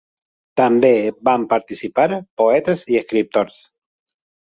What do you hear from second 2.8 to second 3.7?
i escriptors.